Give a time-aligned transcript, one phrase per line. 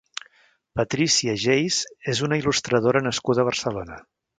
[0.79, 1.79] Patricia Geis
[2.15, 4.05] és una il·lustradora nascuda a Barcelona.